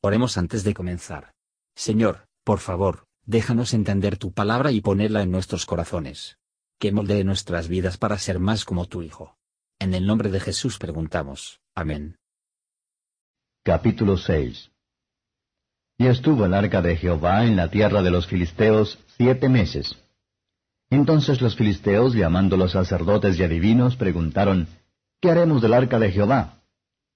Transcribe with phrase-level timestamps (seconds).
[0.00, 1.32] Oremos antes de comenzar.
[1.74, 6.38] Señor, por favor, déjanos entender tu palabra y ponerla en nuestros corazones.
[6.78, 9.36] Que moldee nuestras vidas para ser más como tu Hijo.
[9.80, 11.60] En el nombre de Jesús preguntamos.
[11.74, 12.16] Amén.
[13.64, 14.70] Capítulo 6
[15.98, 19.96] Y estuvo el arca de Jehová en la tierra de los filisteos siete meses.
[20.90, 24.68] Entonces los filisteos, llamando los sacerdotes y adivinos, preguntaron,
[25.20, 26.57] ¿Qué haremos del arca de Jehová?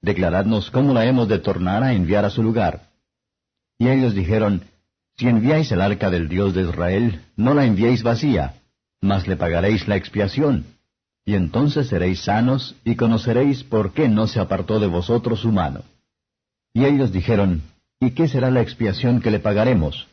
[0.00, 2.88] Declaradnos cómo la hemos de tornar a enviar a su lugar.
[3.78, 4.62] Y ellos dijeron,
[5.16, 8.54] Si enviáis el arca del Dios de Israel, no la enviéis vacía,
[9.00, 10.66] mas le pagaréis la expiación.
[11.24, 15.82] Y entonces seréis sanos y conoceréis por qué no se apartó de vosotros su mano.
[16.72, 17.62] Y ellos dijeron,
[18.00, 20.06] ¿Y qué será la expiación que le pagaremos?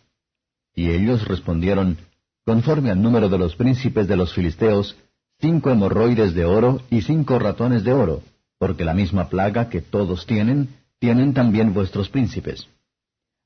[0.74, 1.98] Y ellos respondieron,
[2.44, 4.96] Conforme al número de los príncipes de los filisteos,
[5.40, 8.24] cinco hemorroides de oro y cinco ratones de oro
[8.58, 10.70] porque la misma plaga que todos tienen,
[11.00, 12.68] tienen también vuestros príncipes.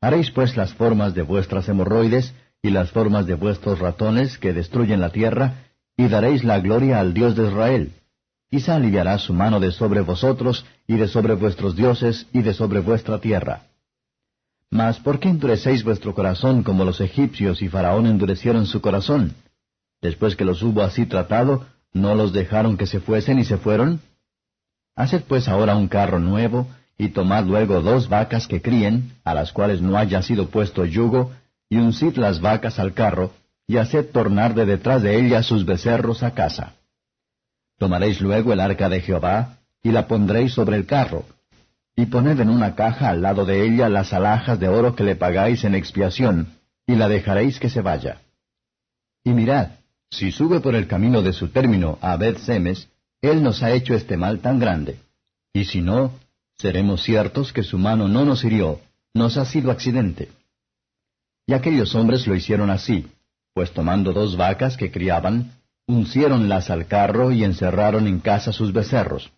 [0.02, 5.02] Haréis pues las formas de vuestras hemorroides y las formas de vuestros ratones que destruyen
[5.02, 5.66] la tierra,
[5.98, 7.92] y daréis la gloria al Dios de Israel.
[8.50, 12.80] Quizá aliviará su mano de sobre vosotros, y de sobre vuestros dioses, y de sobre
[12.80, 13.64] vuestra tierra.
[14.72, 19.34] Mas, ¿por qué endurecéis vuestro corazón como los egipcios y Faraón endurecieron su corazón?
[20.02, 24.02] Después que los hubo así tratado, ¿no los dejaron que se fuesen y se fueron?
[25.00, 29.54] Haced pues ahora un carro nuevo, y tomad luego dos vacas que críen, a las
[29.54, 31.32] cuales no haya sido puesto yugo,
[31.70, 33.32] y uncid las vacas al carro,
[33.66, 36.74] y haced tornar de detrás de ellas sus becerros a casa.
[37.78, 41.24] Tomaréis luego el arca de Jehová, y la pondréis sobre el carro,
[41.96, 45.16] y poned en una caja al lado de ella las alhajas de oro que le
[45.16, 48.20] pagáis en expiación, y la dejaréis que se vaya.
[49.24, 49.70] Y mirad,
[50.12, 52.90] si sube por el camino de su término a Semes,
[53.22, 55.00] él nos ha hecho este mal tan grande.
[55.54, 56.12] Y si no,
[56.58, 58.80] seremos ciertos que su mano no nos hirió,
[59.14, 60.30] nos ha sido accidente.
[61.48, 63.08] Y aquellos hombres lo hicieron así,
[63.54, 65.52] pues tomando dos vacas que criaban,
[65.88, 69.32] unciéronlas al carro y encerraron en casa sus becerros.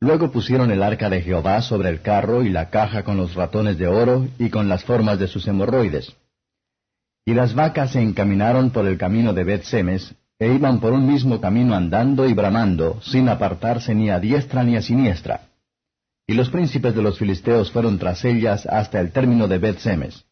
[0.00, 3.78] Luego pusieron el arca de Jehová sobre el carro y la caja con los ratones
[3.78, 6.14] de oro y con las formas de sus hemorroides.
[7.24, 11.40] Y las vacas se encaminaron por el camino de Bet-Semes, e iban por un mismo
[11.40, 15.48] camino andando y bramando, sin apartarse ni a diestra ni a siniestra.
[16.26, 20.24] Y los príncipes de los filisteos fueron tras ellas hasta el término de Bet-Semes.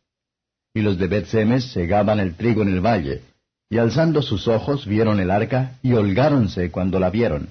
[0.75, 3.22] Y los de Bet-Semes segaban el trigo en el valle,
[3.69, 7.49] y alzando sus ojos vieron el arca, y holgáronse cuando la vieron.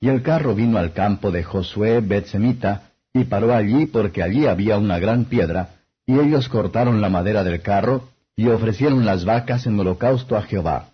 [0.00, 4.78] Y el carro vino al campo de Josué Bet-Semita, y paró allí porque allí había
[4.78, 5.70] una gran piedra,
[6.06, 10.90] y ellos cortaron la madera del carro, y ofrecieron las vacas en holocausto a Jehová.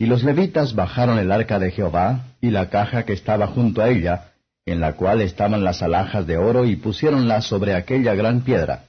[0.00, 3.90] Y los levitas bajaron el arca de Jehová y la caja que estaba junto a
[3.90, 4.32] ella,
[4.64, 8.84] en la cual estaban las alhajas de oro, y pusiéronla sobre aquella gran piedra.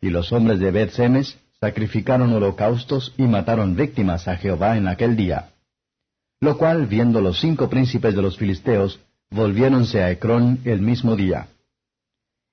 [0.00, 5.50] Y los hombres de Bet-Semes sacrificaron holocaustos y mataron víctimas a Jehová en aquel día.
[6.40, 8.98] Lo cual, viendo los cinco príncipes de los filisteos,
[9.30, 11.46] volviéronse a Ecrón el mismo día.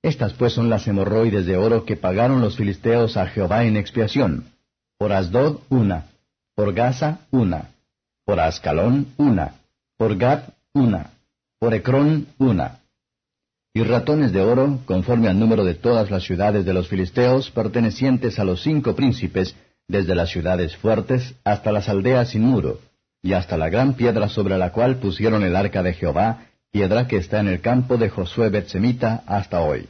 [0.04, 4.46] Estas pues son las hemorroides de oro que pagaron los filisteos a Jehová en expiación.
[5.00, 6.06] Por Asdod una,
[6.54, 7.72] por Gaza una,
[8.26, 9.56] por Ascalón una,
[9.98, 10.44] por Gad
[10.74, 11.12] una,
[11.60, 12.80] por Ecrón una.
[13.74, 18.40] Y ratones de oro, conforme al número de todas las ciudades de los filisteos, pertenecientes
[18.40, 19.56] a los cinco príncipes,
[19.88, 22.80] desde las ciudades fuertes hasta las aldeas sin muro,
[23.22, 27.18] y hasta la gran piedra sobre la cual pusieron el arca de Jehová, piedra que
[27.18, 29.88] está en el campo de Josué Betsemita hasta hoy.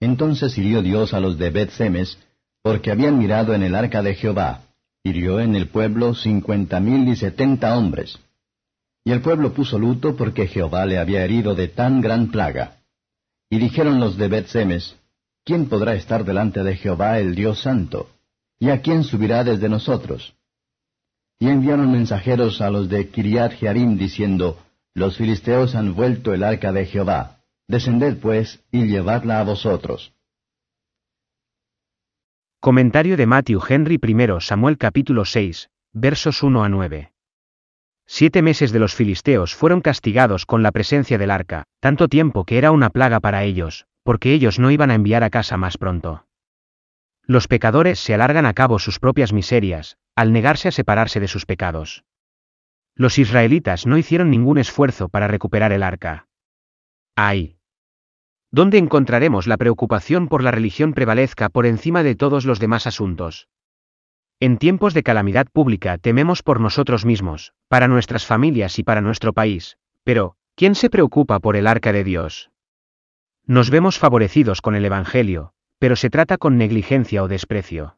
[0.00, 2.18] Entonces hirió Dios a los de Bet-Semes,
[2.62, 4.62] porque habían mirado en el arca de Jehová,
[5.04, 8.18] hirió en el pueblo cincuenta mil y setenta hombres.
[9.04, 12.78] Y el pueblo puso luto porque Jehová le había herido de tan gran plaga.
[13.50, 14.96] Y dijeron los de Bet-Semes,
[15.44, 18.10] ¿quién podrá estar delante de Jehová el Dios Santo?
[18.60, 20.34] ¿Y a quién subirá desde nosotros?
[21.40, 24.60] Y enviaron mensajeros a los de Kiriat Jearim diciendo,
[24.94, 27.40] Los filisteos han vuelto el arca de Jehová.
[27.66, 30.12] Descended pues y llevadla a vosotros.
[32.62, 37.12] Comentario de Matthew Henry I Samuel capítulo 6, versos 1 a 9.
[38.06, 42.58] Siete meses de los filisteos fueron castigados con la presencia del arca, tanto tiempo que
[42.58, 46.28] era una plaga para ellos, porque ellos no iban a enviar a casa más pronto.
[47.24, 51.46] Los pecadores se alargan a cabo sus propias miserias, al negarse a separarse de sus
[51.46, 52.04] pecados.
[52.94, 56.28] Los israelitas no hicieron ningún esfuerzo para recuperar el arca.
[57.16, 57.56] ¡Ay!
[58.54, 63.48] ¿Dónde encontraremos la preocupación por la religión prevalezca por encima de todos los demás asuntos?
[64.40, 69.32] En tiempos de calamidad pública tememos por nosotros mismos, para nuestras familias y para nuestro
[69.32, 72.50] país, pero, ¿quién se preocupa por el arca de Dios?
[73.46, 77.96] Nos vemos favorecidos con el Evangelio, pero se trata con negligencia o desprecio.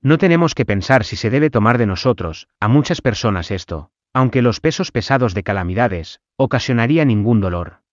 [0.00, 4.40] No tenemos que pensar si se debe tomar de nosotros, a muchas personas esto, aunque
[4.40, 7.83] los pesos pesados de calamidades, ocasionaría ningún dolor.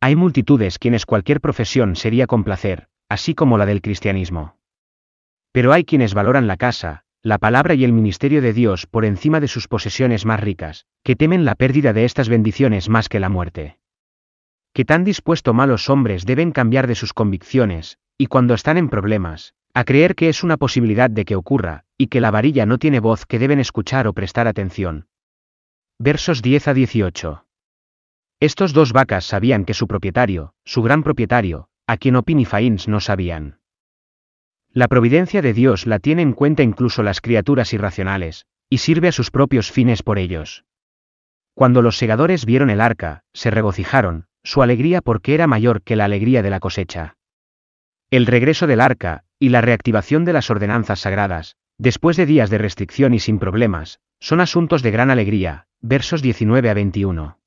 [0.00, 4.56] Hay multitudes quienes cualquier profesión sería con placer, así como la del cristianismo.
[5.52, 9.40] Pero hay quienes valoran la casa, la palabra y el ministerio de Dios por encima
[9.40, 13.28] de sus posesiones más ricas, que temen la pérdida de estas bendiciones más que la
[13.28, 13.78] muerte.
[14.72, 19.54] Que tan dispuesto malos hombres deben cambiar de sus convicciones, y cuando están en problemas,
[19.74, 23.00] a creer que es una posibilidad de que ocurra, y que la varilla no tiene
[23.00, 25.08] voz que deben escuchar o prestar atención.
[25.98, 27.47] Versos 10 a 18.
[28.40, 32.86] Estos dos vacas sabían que su propietario, su gran propietario, a quien Opin y Fains
[32.86, 33.58] no sabían.
[34.72, 39.12] La providencia de Dios la tiene en cuenta incluso las criaturas irracionales, y sirve a
[39.12, 40.64] sus propios fines por ellos.
[41.54, 46.04] Cuando los segadores vieron el arca, se regocijaron, su alegría porque era mayor que la
[46.04, 47.16] alegría de la cosecha.
[48.10, 52.58] El regreso del arca, y la reactivación de las ordenanzas sagradas, después de días de
[52.58, 57.38] restricción y sin problemas, son asuntos de gran alegría, versos 19 a 21.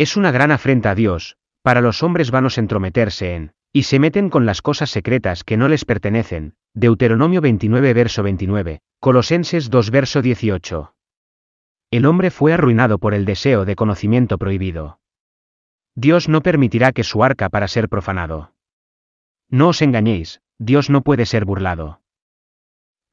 [0.00, 4.30] Es una gran afrenta a Dios, para los hombres vanos entrometerse en, y se meten
[4.30, 6.54] con las cosas secretas que no les pertenecen.
[6.72, 10.94] Deuteronomio 29 verso 29, Colosenses 2 verso 18.
[11.90, 15.00] El hombre fue arruinado por el deseo de conocimiento prohibido.
[15.94, 18.54] Dios no permitirá que su arca para ser profanado.
[19.50, 22.00] No os engañéis, Dios no puede ser burlado.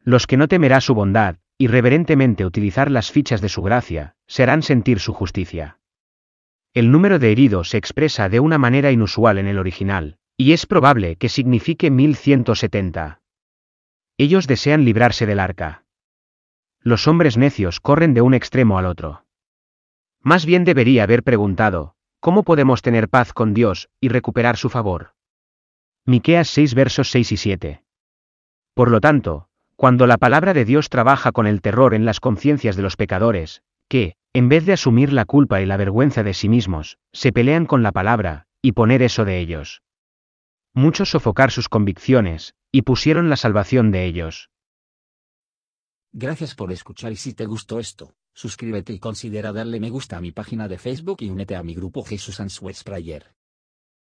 [0.05, 4.63] Los que no temerá su bondad, y reverentemente utilizar las fichas de su gracia, serán
[4.63, 5.76] sentir su justicia.
[6.77, 10.67] El número de heridos se expresa de una manera inusual en el original, y es
[10.67, 13.19] probable que signifique 1170.
[14.19, 15.85] Ellos desean librarse del arca.
[16.79, 19.25] Los hombres necios corren de un extremo al otro.
[20.21, 25.15] Más bien debería haber preguntado, ¿cómo podemos tener paz con Dios y recuperar su favor?
[26.05, 27.83] Miqueas 6 versos 6 y 7.
[28.75, 32.75] Por lo tanto, cuando la palabra de Dios trabaja con el terror en las conciencias
[32.75, 36.47] de los pecadores, que, en vez de asumir la culpa y la vergüenza de sí
[36.47, 39.81] mismos, se pelean con la palabra, y poner eso de ellos
[40.77, 44.51] muchos sofocar sus convicciones, y pusieron la salvación de ellos.
[46.13, 50.21] Gracias por escuchar y si te gustó esto, suscríbete y considera darle me gusta a
[50.21, 53.36] mi página de Facebook y únete a mi grupo Jesús Answers Prayer.